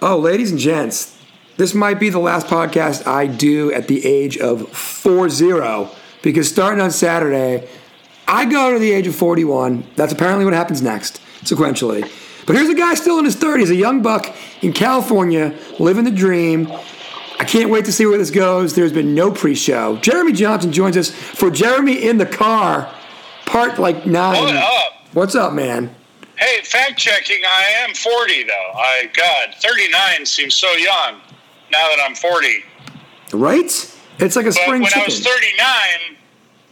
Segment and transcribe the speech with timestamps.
[0.00, 1.18] Oh, ladies and gents,
[1.56, 5.88] this might be the last podcast I do at the age of 40
[6.22, 7.68] because starting on Saturday,
[8.28, 9.84] I go to the age of 41.
[9.96, 12.02] That's apparently what happens next, sequentially.
[12.46, 14.32] But here's a guy still in his 30s, a young buck
[14.62, 16.70] in California, living the dream.
[17.40, 18.76] I can't wait to see where this goes.
[18.76, 19.96] There's been no pre show.
[19.96, 22.88] Jeremy Johnson joins us for Jeremy in the Car,
[23.46, 24.44] part like nine.
[24.44, 24.92] What up?
[25.12, 25.92] What's up, man?
[26.38, 27.42] Hey, fact checking.
[27.44, 28.72] I am 40 though.
[28.76, 31.20] I God, 39 seems so young.
[31.70, 32.64] Now that I'm 40,
[33.32, 33.64] Right?
[34.20, 35.02] It's like a but spring when chicken.
[35.02, 36.16] I was 39,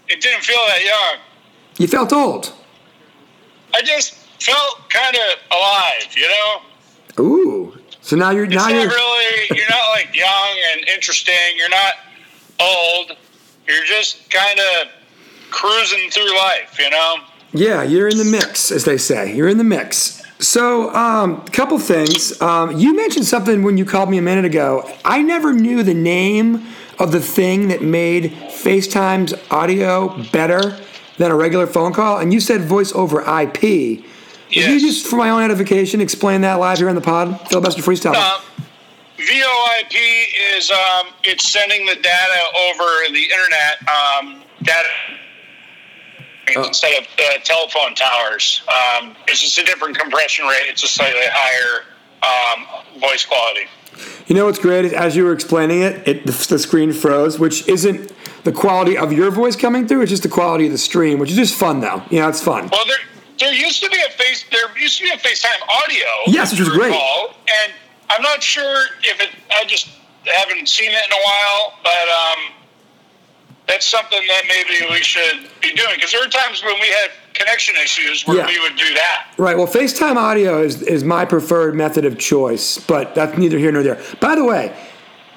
[0.08, 1.20] it didn't feel that young.
[1.78, 2.52] you felt old.
[3.74, 7.22] I just felt kind of alive, you know.
[7.22, 7.78] Ooh.
[8.00, 9.46] So now you're It's now not you're really.
[9.54, 11.34] You're not like young and interesting.
[11.56, 11.94] You're not
[12.60, 13.16] old.
[13.66, 14.88] You're just kind of
[15.50, 17.16] cruising through life, you know.
[17.52, 19.34] Yeah you're in the mix, as they say.
[19.34, 20.22] You're in the mix.
[20.38, 22.38] So, um, a couple things.
[22.42, 24.86] Um, you mentioned something when you called me a minute ago.
[25.04, 26.66] I never knew the name
[26.98, 30.78] of the thing that made FaceTime's audio better
[31.16, 33.62] than a regular phone call, and you said voice over IP.
[33.62, 34.82] Would you Yes.
[34.82, 37.40] just, for my own edification, explain that live here on the pod?
[37.48, 38.14] Filibuster Freestyle.
[38.14, 38.40] Um,
[39.18, 39.96] VoIP
[40.56, 44.88] is um, it's sending the data over the internet, um, data
[46.54, 48.62] instead of uh, telephone towers.
[48.68, 50.66] Um, it's just a different compression rate.
[50.68, 51.84] It's a slightly higher
[52.22, 53.68] um, voice quality.
[54.26, 57.66] You know what's great as you were explaining it, it the, the screen froze, which
[57.68, 58.12] isn't
[58.44, 60.02] the quality of your voice coming through.
[60.02, 62.02] It's just the quality of the stream, which is just fun though.
[62.10, 62.68] You know, it's fun.
[62.70, 62.98] Well, there
[63.38, 66.06] there used to be a face there used to be a FaceTime audio.
[66.26, 66.88] Yes, which was great.
[66.88, 67.72] recall, and
[68.10, 69.30] I'm not sure if it.
[69.50, 69.88] I just
[70.24, 72.52] haven't seen it in a while, but um,
[73.68, 77.10] that's something that maybe we should be doing because there were times when we had
[77.34, 78.46] connection issues where Yeah.
[78.46, 79.26] we would do that.
[79.36, 79.56] Right.
[79.56, 83.82] Well, FaceTime audio is is my preferred method of choice, but that's neither here nor
[83.82, 83.98] there.
[84.20, 84.72] By the way,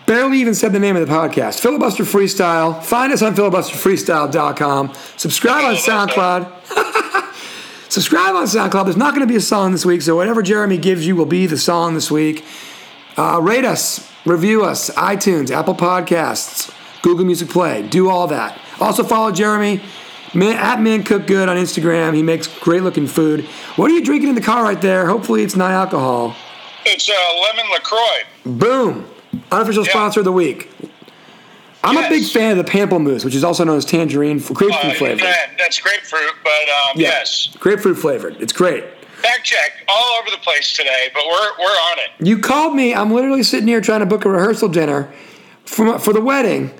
[0.05, 1.59] barely even said the name of the podcast.
[1.59, 2.81] Filibuster Freestyle.
[2.83, 4.93] Find us on filibusterfreestyle.com.
[5.17, 6.51] Subscribe on SoundCloud.
[7.89, 8.85] Subscribe on SoundCloud.
[8.85, 11.25] There's not going to be a song this week, so whatever Jeremy gives you will
[11.25, 12.45] be the song this week.
[13.17, 16.71] Uh, rate us, review us, iTunes, Apple Podcasts,
[17.01, 17.87] Google Music Play.
[17.87, 18.59] Do all that.
[18.79, 19.81] Also follow Jeremy
[20.33, 22.13] man, at Man Cook Good on Instagram.
[22.13, 23.45] He makes great looking food.
[23.75, 25.07] What are you drinking in the car right there?
[25.07, 26.35] Hopefully it's not alcohol.
[26.85, 28.23] It's uh, lemon Lacroix.
[28.45, 29.09] Boom!
[29.51, 29.89] Unofficial Yeah.
[29.91, 30.69] sponsor of the week.
[31.83, 34.93] I'm a big fan of the pamplemousse, which is also known as tangerine grapefruit Uh,
[34.95, 35.19] flavored.
[35.21, 37.09] that- that's grapefruit, but um, Yeah.
[37.09, 38.35] yes, grapefruit flavored.
[38.41, 38.83] It's great.
[39.21, 42.25] fact check all over the place today, but we're we're on it.
[42.25, 42.93] You called me.
[42.93, 45.09] I'm literally sitting here trying to book a rehearsal dinner
[45.65, 46.71] for, for the wedding.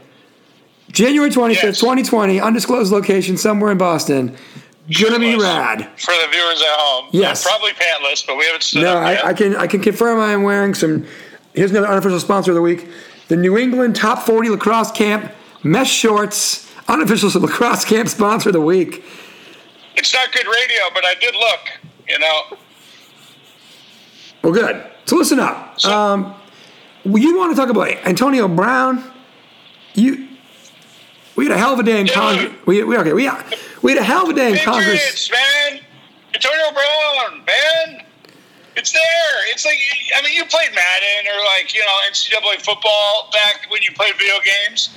[0.92, 1.80] January 25th, Yes.
[1.80, 4.36] 2020, undisclosed location somewhere in Boston.
[5.00, 7.44] Gonna be rad For the viewers at home, Yes.
[7.44, 8.98] probably pantless, but we haven't stood No.
[8.98, 11.06] I, I can I can confirm I am wearing some.
[11.54, 12.88] Here's another unofficial sponsor of the week:
[13.28, 15.32] the New England Top 40 Lacrosse Camp
[15.64, 16.66] mesh shorts.
[16.88, 19.04] Unofficial lacrosse camp sponsor of the week.
[19.96, 21.60] It's not good radio, but I did look.
[22.08, 22.58] You know,
[24.44, 24.84] Well, good.
[25.06, 25.80] So listen up.
[25.80, 26.34] So- Um,
[27.06, 29.04] you want to talk about Antonio Brown?
[29.94, 30.28] You,
[31.36, 32.08] we had a hell of a day in.
[32.08, 32.52] Congress.
[32.66, 33.14] We, we okay.
[33.14, 33.30] We
[33.82, 35.30] we had a hell of a day in Congress.
[35.32, 35.80] Man.
[36.34, 38.04] Antonio Brown, man.
[38.76, 39.36] It's there.
[39.52, 39.80] It's like
[40.16, 44.16] I mean, you played Madden or like you know NCAA football back when you played
[44.18, 44.90] video games.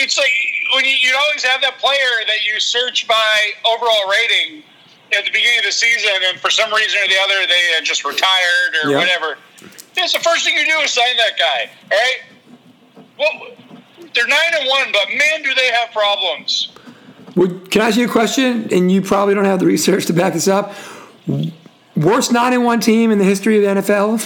[0.00, 0.30] It's like
[0.74, 4.62] when you, you always have that player that you search by overall rating
[5.16, 7.84] at the beginning of the season, and for some reason or the other, they had
[7.84, 8.98] just retired or Yeah.
[8.98, 9.38] whatever.
[9.96, 12.20] That's the first thing you do is sign that guy, all right?
[13.18, 13.73] Well,
[14.14, 16.72] they're nine and one, but man, do they have problems.
[17.36, 18.72] Would, can I ask you a question?
[18.72, 20.74] And you probably don't have the research to back this up.
[21.96, 24.20] Worst nine and one team in the history of the NFL.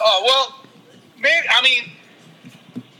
[0.00, 0.64] Oh well,
[1.18, 1.46] maybe.
[1.48, 1.90] I mean,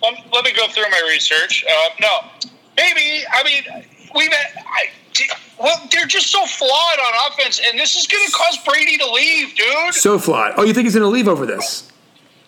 [0.03, 1.65] let, let me go through my research.
[1.69, 3.25] Uh, no, maybe.
[3.33, 4.57] I mean, we met.
[4.57, 4.87] I,
[5.59, 9.11] well, they're just so flawed on offense, and this is going to cause Brady to
[9.11, 9.95] leave, dude.
[9.95, 10.53] so flawed.
[10.57, 11.91] Oh, you think he's going to leave over this?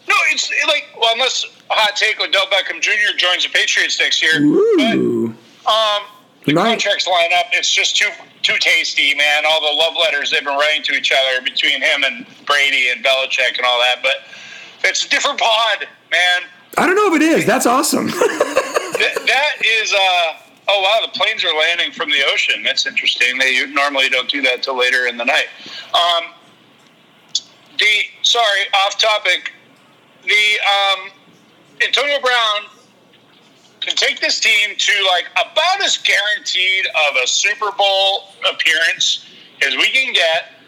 [0.08, 3.16] No, it's like well, unless a hot take Odell Beckham Jr.
[3.16, 4.40] joins the Patriots next year.
[4.40, 5.34] Ooh.
[5.64, 6.02] But um,
[6.44, 7.46] the contracts line up.
[7.52, 8.08] It's just too
[8.42, 9.44] too tasty, man.
[9.44, 13.04] All the love letters they've been writing to each other between him and Brady and
[13.04, 14.02] Belichick and all that.
[14.02, 14.32] But
[14.84, 16.48] it's a different pod, man.
[16.76, 17.44] I don't know if it is.
[17.44, 18.08] That's awesome.
[18.08, 20.32] Th- that is uh
[20.68, 24.42] oh wow the planes are landing from the ocean that's interesting they normally don't do
[24.42, 25.46] that till later in the night
[25.94, 26.32] um
[27.78, 27.86] the
[28.22, 29.52] sorry off topic
[30.24, 31.10] the um
[31.84, 32.70] antonio brown
[33.80, 39.26] can take this team to like about as guaranteed of a super bowl appearance
[39.66, 40.58] as we can get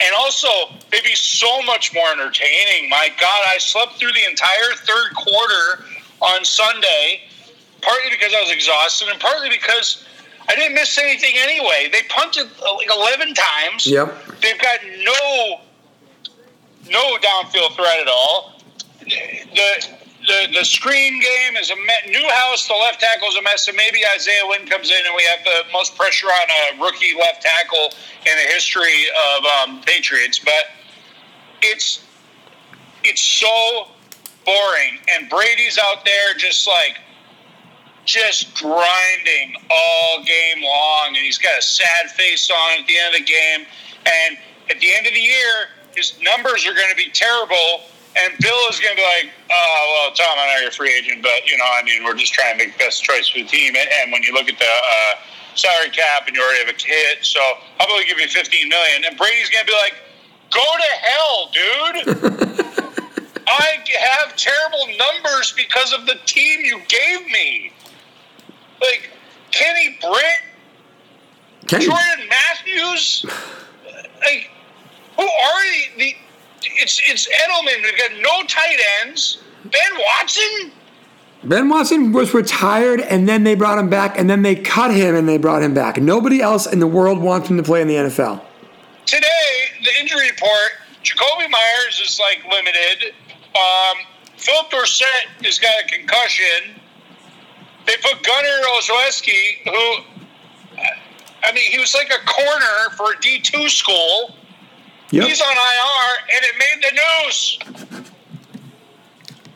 [0.00, 0.48] and also
[0.90, 2.88] they'd be so much more entertaining.
[2.88, 5.84] My God, I slept through the entire third quarter
[6.20, 7.22] on Sunday,
[7.82, 10.06] partly because I was exhausted, and partly because
[10.48, 11.88] I didn't miss anything anyway.
[11.90, 13.86] They punted like eleven times.
[13.86, 14.40] Yep.
[14.40, 15.60] They've got no
[16.90, 18.60] no downfield threat at all.
[19.00, 19.88] The
[20.26, 22.66] the, the screen game is a me- Newhouse.
[22.66, 25.44] The left tackle is a mess, and maybe Isaiah Wynn comes in, and we have
[25.44, 27.92] the most pressure on a rookie left tackle
[28.26, 29.06] in the history
[29.36, 30.38] of um, Patriots.
[30.38, 30.66] But
[31.62, 32.04] it's
[33.04, 33.88] it's so
[34.44, 36.98] boring, and Brady's out there just like
[38.04, 43.14] just grinding all game long, and he's got a sad face on at the end
[43.14, 43.66] of the game.
[44.06, 44.38] And
[44.70, 47.82] at the end of the year, his numbers are going to be terrible
[48.16, 50.94] and Bill is going to be like, oh, well, Tom, I know you're a free
[50.94, 53.38] agent, but, you know, I mean, we're just trying to make the best choice for
[53.38, 53.74] the team.
[53.76, 55.20] And, when you look at the uh,
[55.54, 57.40] salary cap and you already have a kid, so
[57.78, 59.04] how about we give you 15 million?
[59.04, 59.94] And Brady's going to be like,
[60.52, 62.86] go to hell, dude.
[63.48, 63.78] I
[64.18, 67.72] have terrible numbers because of the team you gave me.
[68.80, 69.10] Like,
[69.50, 70.40] Kenny Britt,
[71.66, 71.84] Kenny.
[71.84, 73.26] Jordan Matthews,
[74.20, 74.50] like,
[75.16, 75.64] who are
[75.96, 76.14] the, the
[76.74, 77.82] it's it's Edelman.
[77.82, 79.38] We've got no tight ends.
[79.64, 80.72] Ben Watson.
[81.44, 85.14] Ben Watson was retired, and then they brought him back, and then they cut him,
[85.14, 85.98] and they brought him back.
[85.98, 88.42] Nobody else in the world wants him to play in the NFL.
[89.04, 89.26] Today,
[89.84, 90.72] the injury report:
[91.04, 93.14] Jakobi Meyers is like limited.
[93.54, 93.98] Um,
[94.36, 96.80] Phillip Dorsett has got a concussion.
[97.86, 100.04] They put Gunnar Olszewski, who,
[101.44, 104.34] I mean, he was like a corner for a D two school.
[105.16, 105.28] Yep.
[105.28, 106.92] He's on IR, and it made the
[107.24, 107.58] news.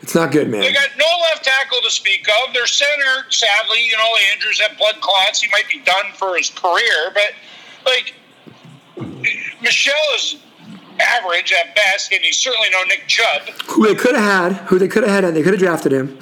[0.00, 0.62] It's not good, man.
[0.62, 2.54] They got no left tackle to speak of.
[2.54, 5.42] Their center, sadly, you know, Andrews had blood clots.
[5.42, 7.34] He might be done for his career, but
[7.84, 8.14] like
[9.60, 10.36] Michel is
[10.98, 13.42] average at best, and he's certainly no Nick Chubb.
[13.66, 15.92] Who they could have had, who they could have had, and they could have drafted
[15.92, 16.16] him.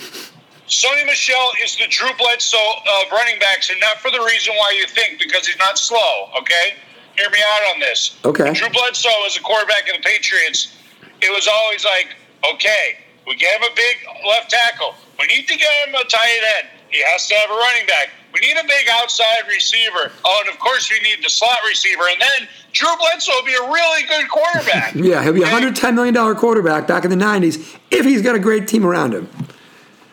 [0.67, 4.75] Sony Michel is the Drew Bledsoe of running backs, and not for the reason why
[4.77, 6.29] you think, because he's not slow.
[6.41, 6.75] Okay,
[7.19, 8.17] hear me out on this.
[8.25, 8.53] Okay.
[8.55, 10.77] Drew Bledsoe as a quarterback of the Patriots,
[11.21, 12.15] it was always like,
[12.55, 14.95] okay, we get him a big left tackle.
[15.19, 16.69] We need to get him a tight end.
[16.91, 18.11] He has to have a running back.
[18.33, 20.13] We need a big outside receiver.
[20.25, 22.03] Oh, and of course we need the slot receiver.
[22.11, 24.95] And then Drew Bledsoe will be a really good quarterback.
[24.95, 28.39] Yeah, he'll be a $110 million quarterback back in the 90s if he's got a
[28.39, 29.29] great team around him.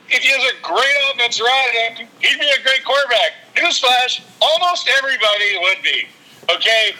[0.09, 3.31] if he has a great offense around him, he'd be a great quarterback.
[3.55, 6.07] Newsflash, almost everybody would be.
[6.49, 6.95] Okay?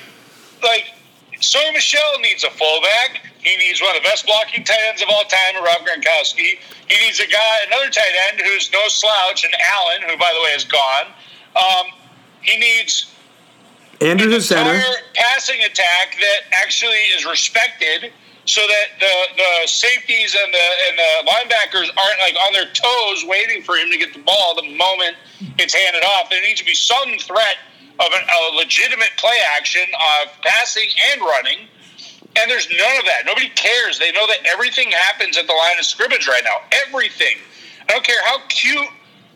[0.64, 0.96] Like,
[1.40, 3.22] Sony Michel needs a fullback.
[3.40, 6.58] He needs one of the best blocking tight ends of all time, Rob Gronkowski.
[6.88, 10.42] He needs a guy, another tight end who's no slouch, and Allen, who, by the
[10.42, 11.06] way, is gone.
[11.56, 11.92] Um,
[12.42, 13.14] he needs
[14.02, 14.82] Andrews an at center.
[15.14, 18.12] passing attack that actually is respected
[18.46, 23.26] so that the, the safeties and the and the linebackers aren't like on their toes
[23.26, 25.16] waiting for him to get the ball the moment
[25.58, 26.30] it's handed off.
[26.30, 27.58] There needs to be some threat
[28.00, 29.84] of an, a legitimate play action
[30.24, 31.60] of passing and running.
[32.38, 33.24] And there's none of that.
[33.26, 33.98] Nobody cares.
[33.98, 36.58] They know that everything happens at the line of scrimmage right now.
[36.88, 37.38] Everything.
[37.88, 38.88] I don't care how cute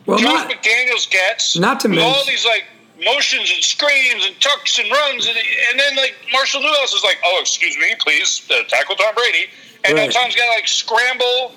[0.06, 2.66] Well, Josh not, McDaniels gets not to mention all these like
[3.02, 7.18] motions and screams and tucks and runs, and, and then like Marshall Newhouse is like,
[7.24, 9.46] "Oh, excuse me, please uh, tackle Tom Brady,"
[9.86, 10.12] and Right.
[10.12, 11.54] then Tom's got to like scramble.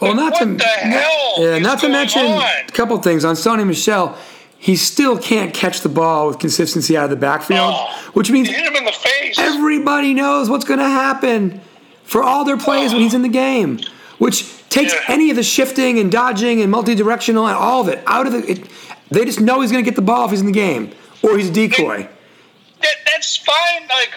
[0.00, 2.42] well, not what to, the hell Yeah, not to mention on?
[2.42, 4.18] a couple things on Sony Michel.
[4.64, 8.10] He still can't catch the ball with consistency out of the backfield, Oh.
[8.14, 9.38] which means Hit him in the face.
[9.38, 11.60] everybody knows what's going to happen
[12.04, 13.78] for all their plays when he's in the game,
[14.16, 15.00] which takes Yeah.
[15.08, 18.50] any of the shifting and dodging and multi-directional and all of it out of the.
[18.52, 18.64] It,
[19.10, 20.92] they just know he's going to get the ball if he's in the game,
[21.22, 22.08] or he's a decoy.
[22.80, 23.82] that, that's fine.
[23.90, 24.12] Like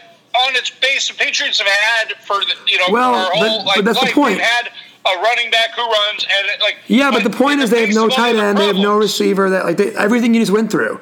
[0.47, 3.65] on its base, the Patriots have had for the you know Well, but- whole but
[3.65, 4.37] like that's the point.
[4.37, 4.69] They've had
[5.15, 7.85] a running back who runs and it, like Yeah, but the point in is they
[7.85, 9.49] have no tight end, they have no receiver.
[9.49, 10.99] That like they, everything you just went through.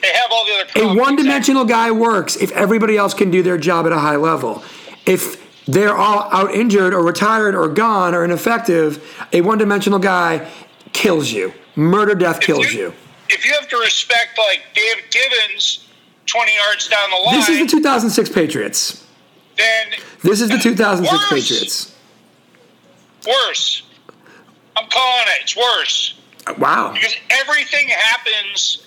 [0.00, 3.56] They have all the other A one-dimensional guy works if everybody else can do their
[3.56, 4.64] job at a high level.
[5.06, 9.00] If they're all out injured or retired or gone or ineffective,
[9.32, 10.50] a one-dimensional guy
[10.92, 11.52] kills you.
[11.76, 12.92] Murder, death kills you.
[13.28, 15.86] If you have to respect like David Gibbons,
[16.26, 19.06] twenty yards down the line, This is the 2006 Patriots.
[19.56, 19.86] then
[20.22, 21.30] This is the 2006 Worse.
[21.30, 21.91] Patriots.
[23.26, 23.82] Worse.
[24.76, 25.42] I'm calling it.
[25.42, 26.14] It's worse
[26.46, 26.92] uh, Wow.
[26.92, 28.86] because everything happens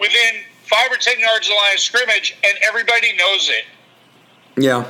[0.00, 3.64] within five or ten yards of the line of scrimmage, and everybody knows it.
[4.62, 4.84] Yeah.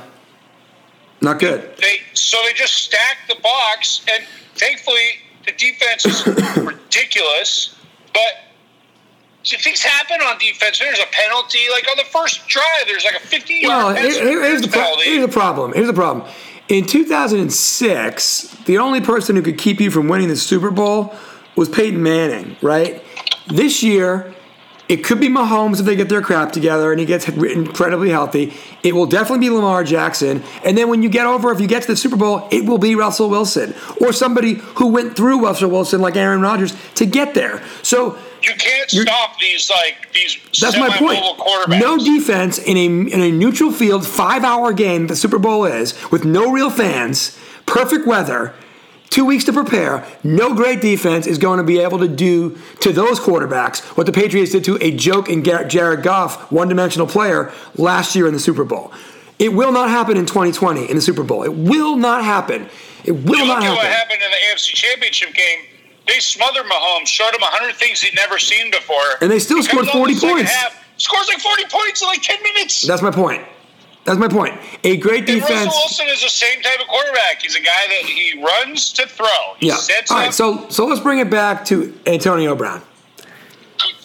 [1.21, 1.77] Not good.
[1.77, 4.23] They so they just stack the box, and
[4.55, 6.25] thankfully the defense is
[6.57, 7.75] ridiculous.
[8.13, 8.39] But
[9.45, 10.79] things happen on defense.
[10.79, 12.65] There's a penalty, like on the first drive.
[12.87, 15.73] There's like a 50 Well, yard here- here's, the pro- here's the problem.
[15.73, 16.27] Here's the problem.
[16.73, 21.13] In 2006, the only person who could keep you from winning the Super Bowl
[21.55, 23.03] was Peyton Manning, right?
[23.45, 24.33] This year,
[24.89, 28.55] it could be Mahomes if they get their crap together and he gets incredibly healthy.
[28.81, 30.41] It will definitely be Lamar Jackson.
[30.65, 32.79] And then when you get over, if you get to the Super Bowl, it will
[32.79, 37.35] be Russell Wilson or somebody who went through Russell Wilson like Aaron Rodgers to get
[37.35, 37.63] there.
[37.83, 41.23] So You can't stop these like these that's my point.
[41.79, 45.07] No defense in a in a neutral field five hour game.
[45.07, 48.53] The Super Bowl is with no real fans, perfect weather,
[49.09, 50.05] two weeks to prepare.
[50.23, 54.11] No great defense is going to be able to do to those quarterbacks what the
[54.11, 58.39] Patriots did to a joke in Jared Goff, one dimensional player last year in the
[58.39, 58.91] Super Bowl.
[59.39, 61.43] It will not happen in 2020 in the Super Bowl.
[61.43, 62.69] It will not happen.
[63.03, 65.59] It will You not at what happened in the AFC Championship game.
[66.07, 68.95] They smothered Mahomes, showed him 100 things he'd never seen before.
[69.21, 70.51] And they still He scored 40 points.
[70.51, 72.81] half, scores like 40 points in like 10 minutes.
[72.85, 73.43] That's my point.
[74.05, 74.59] That's my point.
[74.83, 75.49] A great defense.
[75.49, 75.79] And Russell.
[75.81, 77.41] Wilson is the same type of quarterback.
[77.41, 79.27] He's a guy that he runs to throw.
[79.59, 79.77] He Yeah.
[80.09, 80.33] All up.
[80.33, 82.81] So so let's bring it back to Antonio Brown.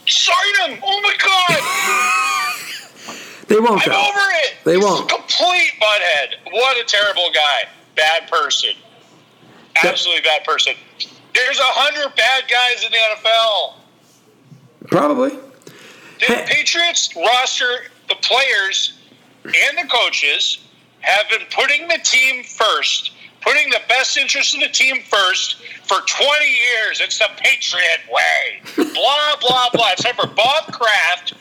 [0.07, 0.79] sign him.
[0.87, 2.45] Oh my God.
[3.49, 3.99] They won't I'm go.
[3.99, 4.57] over it.
[4.65, 5.11] They He's won't.
[5.11, 6.53] A complete butthead.
[6.53, 7.67] What a terrible guy.
[7.97, 8.73] Bad person.
[9.83, 10.75] Absolutely bad person.
[11.39, 13.75] There's a hundred bad guys in the NFL.
[14.89, 15.39] Probably.
[16.19, 16.45] The Hey.
[16.49, 18.99] Patriots roster, the players
[19.45, 20.59] and the coaches
[21.01, 25.99] have been putting the team first, putting the best interest of the team first for
[26.01, 27.01] 20 years.
[27.01, 28.61] It's the Patriot way.
[28.95, 29.91] blah, blah, blah.
[29.93, 31.35] It's time for Bob Kraft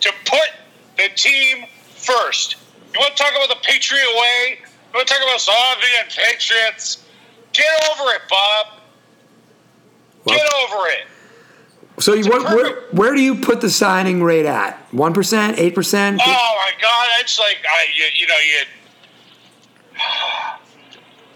[0.00, 0.48] to put
[0.96, 2.56] the team first.
[2.94, 4.58] You want to talk about the Patriot way?
[4.60, 7.04] You want to talk about Soviet Patriots?
[7.52, 8.78] Get over it, Bob.
[10.24, 11.06] Well- Get over it.
[11.98, 14.78] So you, what, where, where do you put the signing rate at?
[14.92, 16.20] One percent, eight percent?
[16.24, 16.26] Oh
[16.66, 17.06] my God!
[17.20, 18.64] It's like I, you, you know, you.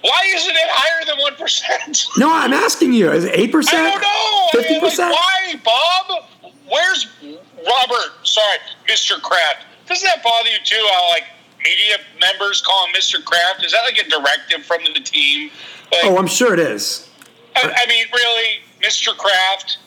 [0.02, 2.07] Why isn't it higher than one percent?
[2.19, 3.11] No, I'm asking you.
[3.12, 3.87] Is it eight percent?
[3.87, 4.09] I don't know.
[4.09, 5.11] I mean, Fifty like, percent?
[5.12, 6.25] why, Bob?
[6.71, 8.26] Where's Robert?
[8.26, 9.21] Sorry, Mr.
[9.21, 9.66] Kraft.
[9.87, 10.85] Doesn't that bother you too?
[10.93, 11.25] How like
[11.62, 13.23] media members call him Mr.
[13.25, 13.62] Kraft?
[13.64, 15.50] Is that like a directive from the team?
[15.93, 17.09] Like, Oh, I'm sure it is.
[17.55, 19.16] I, I mean, really, Mr.
[19.16, 19.78] Kraft?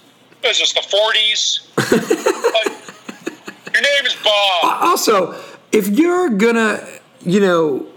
[0.42, 1.68] What is this the forties?
[3.74, 4.64] your name is Bob.
[4.64, 5.36] Uh, also,
[5.72, 6.88] if you're gonna,
[7.22, 7.88] you know,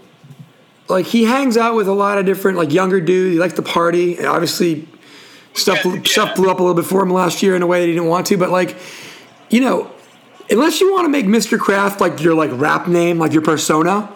[0.89, 3.33] like he hangs out with a lot of different like younger dudes.
[3.33, 4.17] He likes to party.
[4.17, 4.87] And obviously,
[5.53, 6.01] stuff Yeah, yeah.
[6.03, 7.93] stuff blew up a little bit for him last year in a way that he
[7.93, 8.37] didn't want to.
[8.37, 8.75] But like,
[9.49, 9.91] you know,
[10.49, 11.57] unless you want to make Mr.
[11.57, 14.09] Kraft like your like rap name, like your persona.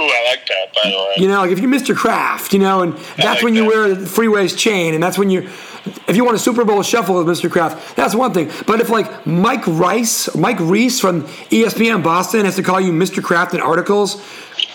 [0.00, 0.74] Ooh, I like that.
[0.74, 1.14] By the way.
[1.18, 1.94] You know, like if you're Mr.
[1.94, 5.28] Kraft, you know, and that's like when you wear the Freeways chain, and that's when
[5.30, 5.48] you,
[5.84, 7.50] if you want a Super Bowl shuffle with Mr.
[7.50, 8.50] Kraft, that's one thing.
[8.66, 13.22] But if like Mike Rice, Mike Reiss from ESPN Boston has to call you Mr.
[13.22, 14.22] Kraft in articles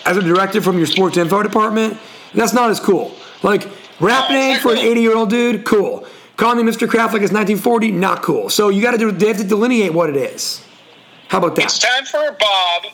[0.04, 1.98] as a director from your sports info department,
[2.34, 3.14] that's not as cool.
[3.42, 3.68] Like
[4.00, 6.06] rap name for an 80 year old dude, cool.
[6.36, 6.88] Calling me Mr.
[6.88, 8.50] Kraft like it's 1940, not cool.
[8.50, 10.62] So you got to do, they have to delineate what it is.
[11.28, 11.64] How about that?
[11.64, 12.92] It's time for Bob,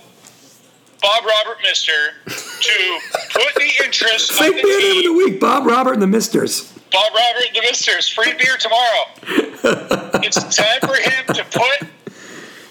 [1.02, 1.92] Bob Robert Mister,
[2.24, 3.00] to
[3.30, 6.06] put the interests of Fake the beer name of the week, Bob Robert and the
[6.06, 6.72] Misters.
[6.92, 9.04] Bob Robert the Misters, free beer tomorrow.
[10.22, 11.88] it's time for him to put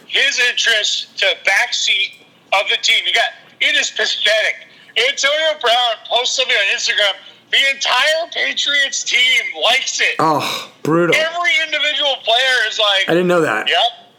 [0.07, 2.21] his interests to backseat
[2.53, 3.03] of the team.
[3.05, 4.67] You got it is pathetic.
[4.97, 7.13] Antonio Brown posts something on Instagram.
[7.51, 10.15] The entire Patriots team likes it.
[10.19, 11.15] Oh, brutal.
[11.15, 13.69] Every individual player is like, I didn't know that.
[13.69, 14.09] Yep.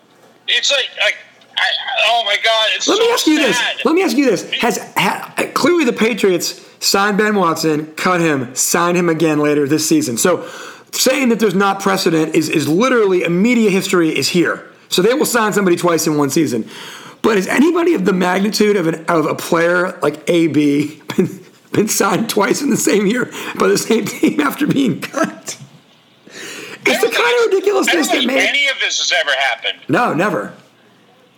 [0.49, 1.17] It's like, like
[1.57, 1.65] I,
[2.07, 3.85] oh my God, it's Let so me ask you this.
[3.85, 4.51] Let me ask you this.
[4.53, 9.89] Has ha, clearly the Patriots signed Ben Watson, cut him, sign him again later this
[9.89, 10.17] season.
[10.19, 10.49] So
[10.91, 14.69] saying that there's not precedent is is literally media history is here.
[14.89, 16.69] So they will sign somebody twice in one season.
[17.23, 21.41] But is anybody of the magnitude of an of a player like AB been,
[21.73, 23.27] been signed twice in the same year
[23.59, 25.57] by the same team after being cut?
[26.85, 28.49] It's the kind of ridiculousness I don't that think made.
[28.49, 29.79] any of this has ever happened.
[29.89, 30.53] No, never.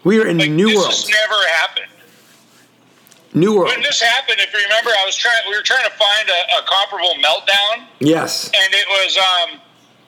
[0.03, 0.87] We are in Like, new this world.
[0.91, 1.87] has never happened.
[3.37, 3.69] New world.
[3.69, 5.35] When this happened, if you remember, I was trying.
[5.49, 8.47] We were trying to find a, a comparable meltdown, Yes.
[8.47, 9.61] and it was um,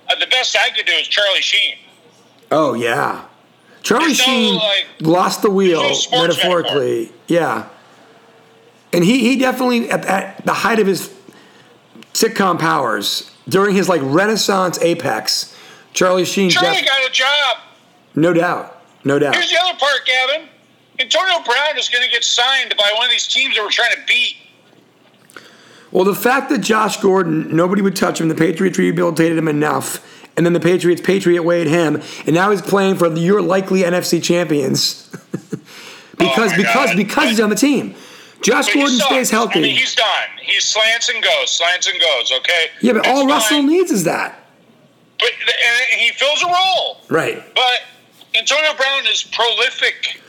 [0.09, 1.75] uh, the best I could do is Charlie Sheen.
[2.53, 3.25] Oh yeah,
[3.83, 7.11] Charlie There's no, Sheen like- lost the wheel no metaphorically.
[7.27, 7.69] Yeah,
[8.93, 11.13] and he he definitely at, at the height of his
[12.13, 15.53] sitcom powers during his like Renaissance apex,
[15.95, 17.57] Charlie Sheen, Charlie def- got a job.
[18.15, 19.35] no doubt, no doubt.
[19.35, 20.49] Here's the other part, Gavin.
[20.99, 23.93] Antonio Brown is going to get signed by one of these teams that we're trying
[23.95, 24.37] to beat.
[25.93, 30.05] Well, the fact that Josh Gordon, nobody would touch him, the Patriots rehabilitated him enough,
[30.37, 34.23] and then the Patriots Patriot weighed him, and now he's playing for your likely NFC
[34.23, 35.09] champions
[36.19, 36.97] because Oh because God.
[36.97, 37.95] because he's on the team.
[38.43, 39.61] Josh But Gordon stays healthy.
[39.61, 40.07] I mean, he's done.
[40.41, 42.33] He slants and goes, slants and goes.
[42.41, 42.67] Okay.
[42.81, 44.39] yeah, but That's all Russell needs is that.
[45.19, 45.31] But
[45.93, 47.01] and he fills a role.
[47.09, 47.43] Right.
[47.55, 47.83] But
[48.37, 50.21] Antonio Brown is prolific.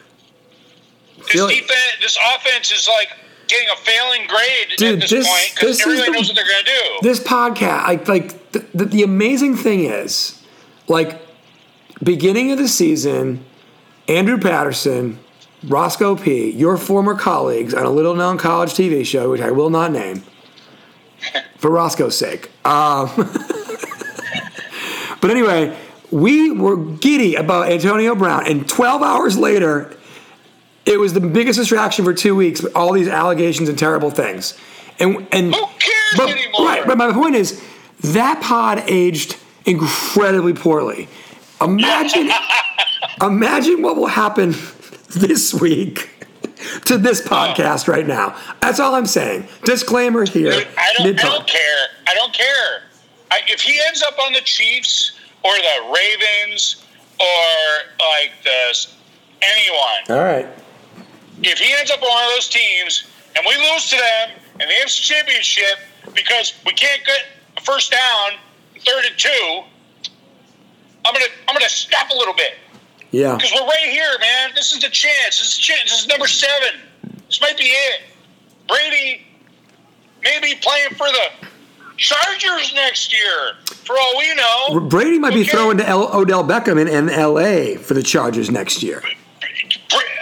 [1.32, 3.10] This defense, this offense is like
[3.48, 6.66] getting a failing grade Dude, at this, this- point because everybody knows what they're going
[6.66, 6.98] to do.
[7.02, 10.44] This podcast, like, like the, the, the amazing thing is,
[10.88, 11.22] like,
[12.04, 13.44] beginning of the season,
[14.08, 15.20] Andrew Patterson,
[15.66, 19.70] Roscoe P, your former colleagues on a little known college TV show, which I will
[19.70, 20.24] not name,
[21.58, 22.52] for Roscoe's sake.
[22.66, 23.10] Um,
[25.22, 25.76] but anyway,
[26.12, 29.97] we were giddy about Antonio Brown, and 12 hours later,
[30.88, 32.62] it was the biggest distraction for two weeks.
[32.64, 34.58] With all these allegations and terrible things,
[35.00, 36.66] and and Who cares but, anymore?
[36.66, 37.62] Right, but my point is
[38.02, 41.10] that pod aged incredibly poorly.
[41.62, 42.32] Imagine,
[43.22, 44.56] imagine what will happen
[45.10, 46.10] this week
[46.86, 48.38] to this podcast right now.
[48.62, 49.48] That's all I'm saying.
[49.66, 50.52] Disclaimer here.
[50.52, 51.88] Dude, I don't, I don't care.
[52.08, 52.84] I don't care.
[53.32, 56.86] I, if he ends up on the Chiefs or the Ravens
[57.20, 58.88] or like the
[59.42, 60.48] anyone, All right.
[61.44, 64.30] If he ends up on one of those teams and we lose to them
[64.62, 65.80] in the AFC Championship
[66.16, 67.20] because we can't get
[67.58, 68.32] a first down,
[68.86, 69.62] third and two,
[71.06, 72.54] I'm gonna I'm gonna snap a little bit
[73.12, 73.36] Yeah.
[73.36, 74.52] because we're right here, man.
[74.56, 75.40] This is the chance.
[75.40, 75.84] This is the chance.
[75.92, 76.80] This is number seven.
[77.28, 78.02] This might be it.
[78.68, 79.26] Brady
[80.24, 81.48] maybe playing for the
[81.96, 84.80] Chargers next year, for all we know.
[84.88, 87.76] Brady might be throwing to L- Odell Beckham in, in L.A.
[87.78, 89.02] for the Chargers next year.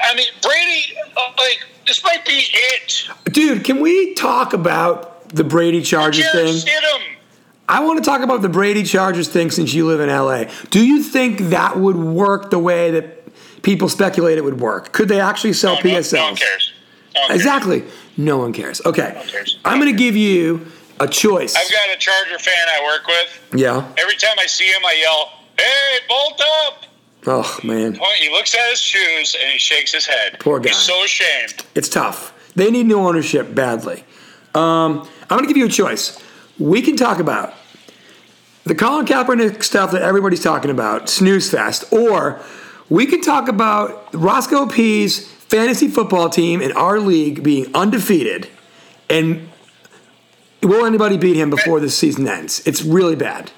[0.04, 3.08] I mean, Brady, Oh, like this might be it.
[3.32, 6.56] Dude, can we talk about the Brady Chargers thing?
[7.68, 10.46] I want to talk about the Brady Chargers thing since you live in LA.
[10.70, 14.92] Do you think that would work the way that people speculate it would work?
[14.92, 16.14] Could they actually sell No, no, PSLs?
[16.14, 16.74] no one cares.
[17.16, 17.40] No one cares.
[17.40, 17.84] Exactly.
[18.18, 18.82] No one cares.
[18.86, 19.14] Okay.
[19.16, 19.58] one cares.
[19.66, 20.68] I'm going to give you
[21.00, 21.56] a choice.
[21.56, 23.60] I've got a Charger fan I work with.
[23.60, 23.92] yeah.
[23.98, 26.84] Every time I see him, I yell, "Hey, bolt up!"
[27.28, 27.96] Oh, man.
[28.20, 30.38] He looks at his shoes and he shakes his head.
[30.40, 30.70] Poor guy.
[30.70, 31.66] He's so ashamed.
[31.74, 32.34] It's tough.
[32.56, 34.04] They need new ownership badly.
[34.54, 36.22] Um, I'm going to give you a choice.
[36.60, 37.54] We can talk about
[38.64, 42.42] the Colin Kaepernick stuff that everybody's talking about, snooze fest, or
[42.90, 48.50] we can talk about Roscoe P's fantasy football team in our league being undefeated,
[49.10, 49.48] and
[50.64, 52.66] will anybody beat him before the season ends?
[52.66, 53.52] It's really bad.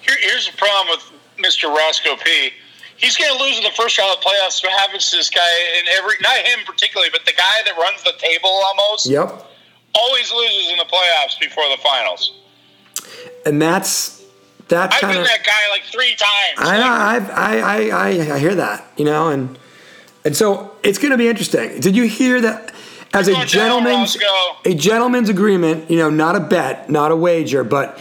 [0.00, 1.68] Here, here's the problem with Mr.
[1.68, 2.50] Roscoe P.
[3.00, 4.62] He's going to lose in the first round of the playoffs.
[4.62, 5.40] What happens to this guy?
[5.78, 9.46] And every not him particularly, but the guy that runs the table almost Yep.
[9.94, 12.32] always loses in the playoffs before the finals.
[13.46, 14.22] And that's
[14.68, 16.58] that I've kind been that guy like three times.
[16.58, 16.86] I know.
[16.86, 18.86] I've, I, I, I, I hear that.
[18.96, 19.58] You know, and
[20.24, 21.80] and so it's going to be interesting.
[21.80, 22.74] Did you hear that?
[23.12, 24.16] As a down, gentleman's
[24.64, 28.00] a gentleman's agreement, you know, not a bet, not a wager, but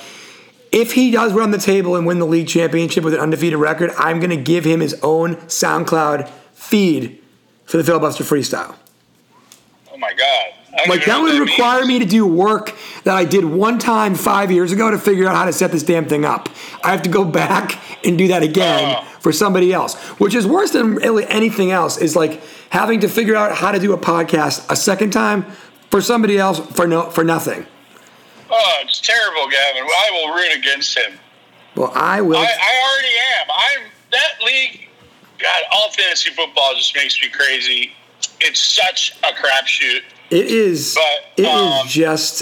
[0.72, 3.92] if he does run the table and win the league championship with an undefeated record,
[3.98, 7.22] I'm going to give him his own SoundCloud feed
[7.66, 8.76] for the filibuster freestyle.
[9.92, 10.46] oh my god!
[10.88, 11.88] Like that would what require means.
[11.88, 15.36] me to do work that I did one time five years ago to figure out
[15.36, 16.48] how to set this damn thing up.
[16.84, 19.04] I have to go back and do that again Oh.
[19.20, 21.98] for somebody else, which is worse than really anything else.
[21.98, 25.44] Is like having to figure out how to do a podcast a second time
[25.90, 27.66] for somebody else for no for nothing.
[28.52, 29.84] Oh, it's terrible, Gavin.
[29.84, 31.20] I will root against him.
[31.76, 32.38] Well, I will.
[32.38, 33.48] I, I already am.
[33.86, 34.88] I'm that league.
[35.38, 37.92] God, all fantasy football just makes me crazy.
[38.42, 40.02] It's such a crapshoot.
[40.30, 40.96] it is.
[40.96, 42.42] but, It is um, just.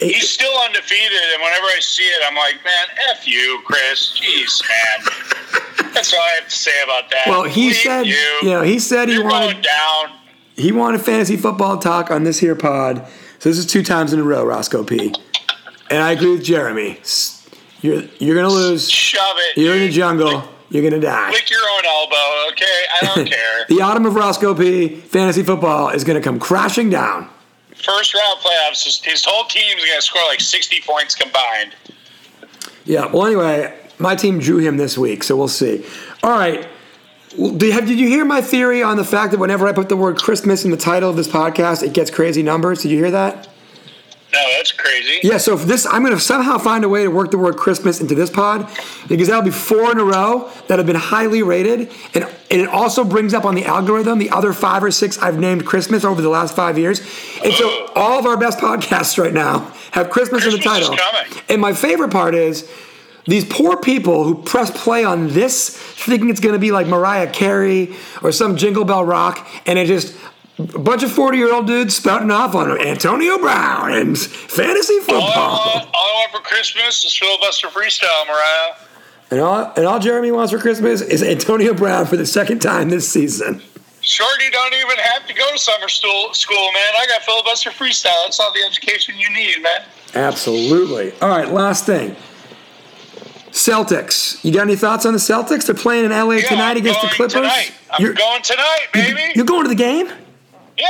[0.00, 4.18] it- He's still undefeated, and whenever I see it, I'm like, man, f you, Chris.
[4.20, 5.92] Jeez, man.
[5.94, 7.24] That's all I have to say about that.
[7.28, 8.06] well, he Leave said.
[8.06, 8.14] you.
[8.42, 9.62] You know, he said he You're wanted.
[9.62, 10.10] down.
[10.56, 13.06] He wanted fantasy football talk on this here pod.
[13.38, 15.14] So this is two times in a row, Roscoe P.
[15.90, 16.98] And I agree with Jeremy.
[17.80, 18.90] You're you're gonna lose.
[18.90, 19.60] Shove it.
[19.60, 20.48] You're in the jungle.
[20.68, 21.30] You're gonna die.
[21.30, 22.82] Lick your own elbow, okay?
[23.00, 23.66] I don't care.
[23.68, 24.96] The autumn of Roscoe P.
[24.96, 27.28] Fantasy football is gonna come crashing down.
[27.76, 31.74] First round playoffs, his, his whole team's going to score like 60 points combined.
[32.84, 33.06] Yeah.
[33.06, 35.84] Well, anyway, my team drew him this week, so we'll see.
[36.22, 36.66] All right.
[37.36, 39.96] Did, have, did you hear my theory on the fact that whenever I put the
[39.96, 42.80] word Christmas in the title of this podcast, it gets crazy numbers?
[42.80, 43.46] Did you hear that?
[44.36, 45.20] No, that's crazy.
[45.22, 47.56] Yeah, so if this, I'm going to somehow find a way to work the word
[47.56, 48.68] Christmas into this pod
[49.08, 51.90] because that'll be four in a row that have been highly rated.
[52.12, 55.38] And, and it also brings up on the algorithm the other five or six I've
[55.38, 57.00] named Christmas over the last five years.
[57.42, 61.34] And so all of our best podcasts right now have Christmas, in the Christmas title.
[61.48, 62.70] And my favorite part is
[63.24, 67.30] these poor people who press play on this thinking it's going to be like Mariah
[67.30, 70.14] Carey or some Jingle Bell Rock, and it just
[70.58, 75.00] a bunch of 40 year old dudes spouting off on Antonio Brown and fantasy All
[75.00, 75.22] I, football.
[75.74, 78.74] want, all I want for Christmas is filibuster freestyle, Mariah.
[79.30, 82.88] And all, and all Jeremy wants for Christmas is Antonio Brown for the second time
[82.90, 83.60] this season.
[84.00, 86.92] Shorty don't even have to go to summer school, school, man.
[86.96, 88.22] I got filibuster freestyle.
[88.24, 89.80] That's all the education you need, man.
[90.14, 91.12] Absolutely.
[91.20, 92.14] All right, last thing.
[93.50, 94.42] Celtics.
[94.44, 95.66] You got any thoughts on the Celtics?
[95.66, 97.32] They're playing in LA Yeah, tonight against the Clippers.
[97.34, 97.72] Tonight.
[97.90, 99.32] I'm You're, going tonight, baby.
[99.34, 100.08] you're going to the game?
[100.78, 100.86] Yeah.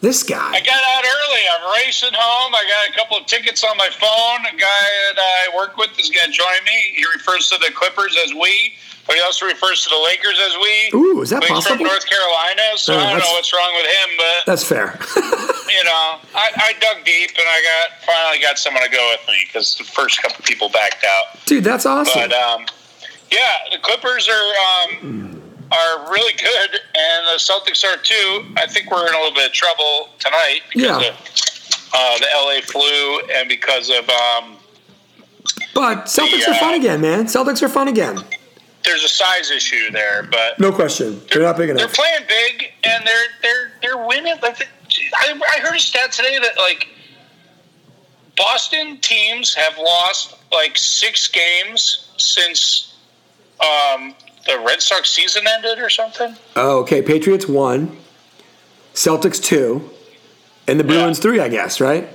[0.00, 0.38] This guy.
[0.52, 1.42] I got out early.
[1.52, 2.54] I'm racing home.
[2.54, 4.46] I got a couple of tickets on my phone.
[4.46, 5.18] A guy that
[5.52, 6.94] I work with is going to join me.
[6.96, 8.72] He refers to the Clippers as we,
[9.06, 10.98] but he also refers to the Lakers as we.
[10.98, 11.76] Ooh, is that He's possible?
[11.76, 14.98] from North Carolina, so Oh, I don't know what's wrong with him, but That's fair.
[15.16, 19.28] you know, I, I dug deep and I got finally got someone to go with
[19.28, 21.44] me because the first couple people backed out.
[21.44, 22.22] Dude, that's awesome.
[22.22, 22.64] But um,
[23.30, 24.52] yeah, the Clippers are
[24.96, 28.44] um, are really good, and the Celtics are too.
[28.56, 31.08] I think we're in a little bit of trouble tonight because Yeah.
[31.08, 31.16] of
[31.92, 34.56] uh, the LA flu and because of um,
[35.74, 37.24] But Celtics The, are fun uh, again, man.
[37.26, 38.18] Celtics are fun again.
[38.84, 41.20] there's a size issue there, but No question.
[41.32, 41.78] They're not big enough.
[41.80, 44.34] they're playing big and they're they're they're winning.
[44.42, 46.88] I, I heard a stat today that like
[48.36, 52.94] Boston teams have lost like six games since
[53.60, 54.14] um,
[54.46, 56.34] the Red Sox season ended or something.
[56.56, 57.02] Oh, okay.
[57.02, 57.96] Patriots one,
[58.94, 59.88] Celtics two,
[60.66, 62.08] and the Bruins three, I guess, right?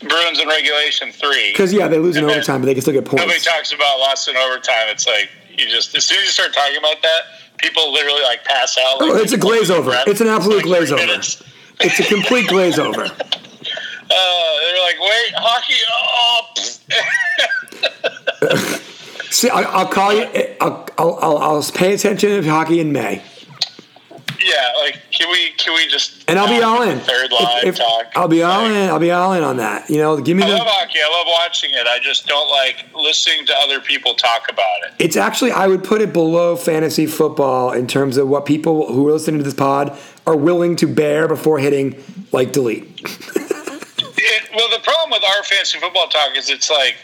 [0.00, 1.50] Bruins in regulation three.
[1.52, 3.22] Because yeah, they lose in overtime, but they can still get points.
[3.22, 4.88] Nobody talks about loss in overtime.
[4.88, 7.20] It's like you just as soon as you start talking about that,
[7.58, 8.96] people literally like pass out.
[9.00, 9.90] Oh, it's a glaze over.
[9.90, 10.08] breath.
[10.08, 11.04] It's an absolute like glaze over.
[11.04, 11.42] minutes.
[11.80, 13.02] It's a complete glaze over.
[13.02, 15.74] Uh, they're like, wait, hockey.
[15.92, 16.46] Oh,
[18.40, 18.86] pfft."
[19.30, 20.22] See, I, I'll call you.
[20.34, 23.22] Eh, I'll, I'll, I'll, I'll pay attention to hockey in May,
[24.44, 24.72] yeah.
[24.82, 26.98] Like, can we can we just and I'll be all in.
[27.00, 28.06] Third live If- if- talk.
[28.16, 28.88] I'll be all Like, in.
[28.90, 29.88] I'll be all in on that.
[29.90, 30.64] You know, give me I love the.
[30.64, 30.98] hockey.
[31.04, 31.86] I love watching it.
[31.86, 34.94] I just don't like listening to other people talk about it.
[34.98, 39.06] It's actually I would put it below fantasy football in terms of what people who
[39.08, 42.84] are listening to this pod are willing to bear before hitting like delete.
[43.04, 44.50] it.
[44.54, 46.96] Well, the problem with our fantasy football talk is it's like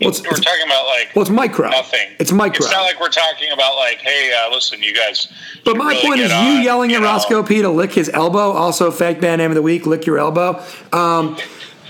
[0.00, 1.70] Well, we're talking about like Well, it's micro.
[1.70, 2.08] nothing.
[2.20, 2.64] It's micro.
[2.64, 5.26] It's not like we're talking about like, hey, uh, listen, you guys.
[5.64, 7.06] But my really point is, get you on, yelling at know.
[7.06, 10.18] Roscoe P to lick his elbow, also fake band name of the week, lick your
[10.18, 10.62] elbow.
[10.92, 11.36] Um,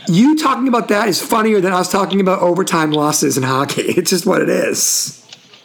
[0.08, 3.82] you talking about that is funnier than us talking about overtime losses in hockey.
[3.98, 5.14] It's just what it is.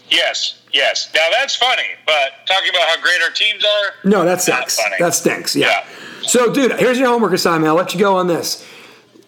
[0.10, 1.10] Yes, yes.
[1.15, 3.93] Now that's funny, but talking about how great our teams are.
[4.10, 4.82] No, that Not sucks.
[4.82, 4.95] funny.
[4.99, 5.56] That stinks.
[5.56, 5.67] Yeah.
[5.67, 5.86] Yeah.
[6.27, 7.69] So, dude, here's your homework assignment.
[7.69, 8.65] I'll let you go on this.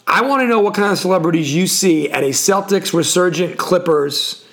[0.08, 4.46] I want to know what kind of celebrities you see at a Celtics resurgent Clippers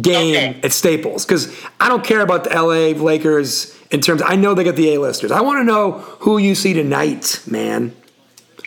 [0.00, 0.60] game Okay.
[0.64, 4.22] at Staples because I don't care about the LA Lakers in terms.
[4.24, 5.30] I know they got the A-listers.
[5.30, 7.94] I want to know who you see tonight, man.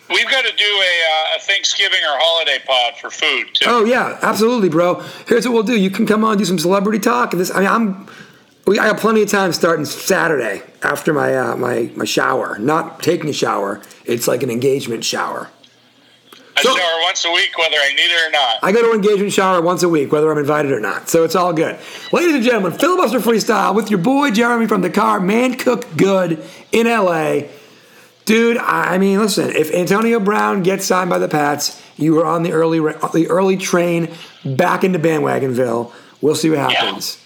[0.09, 3.65] We've got to do a, uh, a Thanksgiving or holiday pod for food too.
[3.67, 5.03] Oh yeah, absolutely, bro.
[5.27, 5.77] Here's what we'll do.
[5.77, 7.31] You can come on and do some celebrity talk.
[7.31, 8.07] This, I mean, I'm.
[8.65, 12.57] We, I got plenty of time starting Saturday after my uh, my my shower.
[12.59, 13.81] Not taking a shower.
[14.05, 15.49] It's like an engagement shower.
[16.57, 18.59] I so- shower once a week, whether I need it or not.
[18.63, 21.09] I go to engagement shower once a week, whether I'm invited or not.
[21.09, 21.77] So it's all good.
[22.11, 26.43] Ladies and gentlemen, filibuster freestyle with your boy Jeremy from the car, man Cook good
[26.71, 27.41] in LA.
[28.25, 29.55] Dude, I mean, listen.
[29.55, 32.79] If Antonio Brown gets signed by the Pats, you are on the early
[33.13, 35.93] the early train back into bandwagonville.
[36.19, 37.23] We'll see what happens.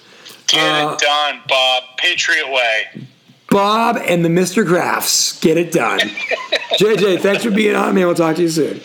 [0.47, 1.83] Get Uh, it done, Bob.
[1.97, 3.07] Patriot way.
[3.49, 4.63] Bob and the Mr.
[4.65, 5.99] Krafts, get it done.
[6.79, 8.05] JJ, thanks for being on, man.
[8.05, 8.79] We'll talk to you soon.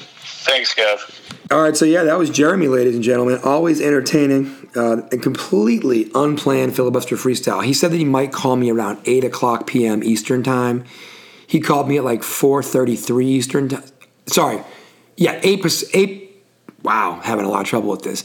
[0.47, 1.01] Thanks, Kev.
[1.51, 3.41] All right, so yeah, that was Jeremy, ladies and gentlemen.
[3.43, 7.65] Always entertaining uh, and completely unplanned filibuster freestyle.
[7.65, 10.05] He said that he might call me around eight o'clock p.m.
[10.05, 10.85] Eastern time.
[11.47, 13.85] He called me at like four thirty-three Eastern time.
[14.27, 14.63] Sorry,
[15.17, 16.45] yeah, eight eight.
[16.83, 18.25] Wow, having a lot of trouble with this.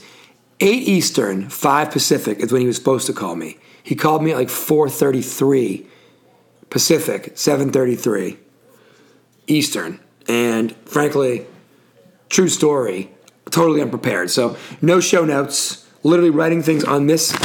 [0.59, 3.57] Eight Eastern, five Pacific is when he was supposed to call me.
[3.81, 5.87] He called me at like four thirty-three
[6.69, 8.37] Pacific, seven thirty-three
[9.47, 11.47] Eastern, and frankly
[12.31, 13.11] true story,
[13.51, 14.31] totally unprepared.
[14.31, 17.35] So no show notes, literally writing things on this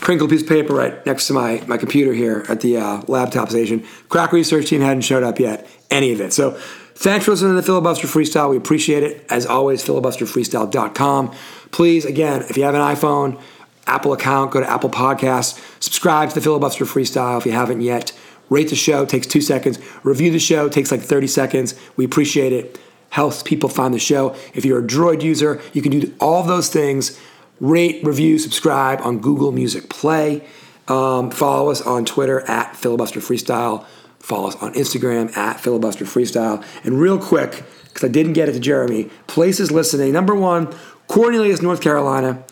[0.00, 3.48] crinkled piece of paper right next to my, my computer here at the uh, laptop
[3.48, 3.84] station.
[4.10, 6.32] Crack research team hadn't showed up yet, any of it.
[6.32, 6.52] So
[6.94, 8.50] thanks for listening to the Filibuster Freestyle.
[8.50, 9.24] We appreciate it.
[9.30, 11.34] As always, filibusterfreestyle.com.
[11.70, 13.40] Please, again, if you have an iPhone,
[13.86, 18.12] Apple account, go to Apple Podcasts, subscribe to the Filibuster Freestyle if you haven't yet.
[18.50, 19.78] Rate the show, takes two seconds.
[20.02, 21.74] Review the show, takes like 30 seconds.
[21.96, 22.78] We appreciate it
[23.14, 24.34] helps people find the show.
[24.54, 27.16] If you're a Droid user, you can do all those things
[27.60, 30.44] rate, review, subscribe on Google Music Play.
[30.88, 33.86] Um, follow us on Twitter at Filibuster Freestyle.
[34.18, 36.64] Follow us on Instagram at Filibuster Freestyle.
[36.82, 40.12] And real quick, because I didn't get it to Jeremy, places listening.
[40.12, 40.74] Number one,
[41.06, 42.42] Cornelius, North Carolina.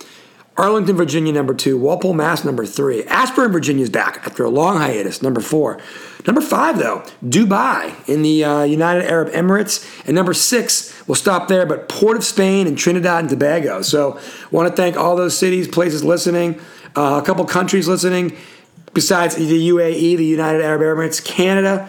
[0.57, 1.79] Arlington, Virginia, number two.
[1.79, 3.05] Walpole, Mass, number three.
[3.05, 5.81] Ashburn, Virginia is back after a long hiatus, number four.
[6.27, 9.85] Number five, though, Dubai in the uh, United Arab Emirates.
[10.07, 13.81] And number six, we'll stop there, but Port of Spain and Trinidad and Tobago.
[13.81, 16.61] So, want to thank all those cities, places listening,
[16.95, 18.37] uh, a couple countries listening,
[18.93, 21.89] besides the UAE, the United Arab Emirates, Canada.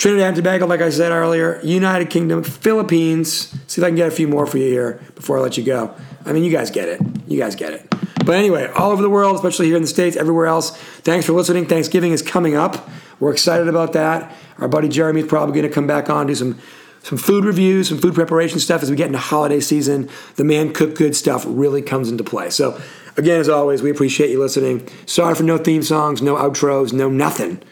[0.00, 3.54] Trinidad and Tobago, like I said earlier, United Kingdom, Philippines.
[3.66, 5.64] See if I can get a few more for you here before I let you
[5.64, 5.94] go.
[6.24, 7.00] I mean, you guys get it.
[7.26, 7.86] You guys get it.
[8.24, 11.32] But anyway, all over the world, especially here in the States, everywhere else, thanks for
[11.32, 11.66] listening.
[11.66, 12.88] Thanksgiving is coming up.
[13.18, 14.34] We're excited about that.
[14.58, 16.58] Our buddy Jeremy is probably going to come back on, do some
[17.02, 20.10] some food reviews, some food preparation stuff as we get into holiday season.
[20.36, 22.50] The man cook good stuff really comes into play.
[22.50, 22.78] So,
[23.16, 24.86] again, as always, we appreciate you listening.
[25.06, 27.62] Sorry for no theme songs, no outros, no nothing.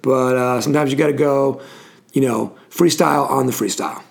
[0.00, 1.60] But uh, sometimes you got to go,
[2.12, 4.02] you know, freestyle on the freestyle.